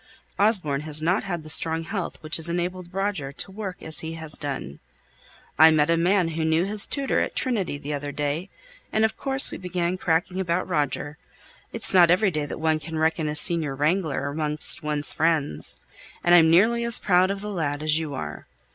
Osborne 0.39 0.81
hasn't 0.81 1.25
had 1.25 1.43
the 1.43 1.49
strong 1.51 1.83
health 1.83 2.17
which 2.23 2.37
has 2.37 2.49
enabled 2.49 2.91
Roger 2.91 3.31
to 3.31 3.51
work 3.51 3.83
as 3.83 3.99
he 3.99 4.13
has 4.13 4.33
done. 4.33 4.79
I 5.59 5.69
met 5.69 5.91
a 5.91 5.95
man 5.95 6.29
who 6.29 6.43
knew 6.43 6.65
his 6.65 6.87
tutor 6.87 7.19
at 7.19 7.35
Trinity 7.35 7.77
the 7.77 7.93
other 7.93 8.11
day, 8.11 8.49
and 8.91 9.05
of 9.05 9.15
course 9.15 9.51
we 9.51 9.59
began 9.59 9.99
cracking 9.99 10.39
about 10.39 10.67
Roger 10.67 11.19
it's 11.71 11.93
not 11.93 12.09
every 12.09 12.31
day 12.31 12.47
that 12.47 12.59
one 12.59 12.79
can 12.79 12.97
reckon 12.97 13.29
a 13.29 13.35
senior 13.35 13.75
wrangler 13.75 14.27
amongst 14.27 14.81
one's 14.81 15.13
friends, 15.13 15.77
and 16.23 16.33
I'm 16.33 16.49
nearly 16.49 16.83
as 16.83 16.97
proud 16.97 17.29
of 17.29 17.41
the 17.41 17.51
lad 17.51 17.83
as 17.83 17.99
you 17.99 18.15
are. 18.15 18.47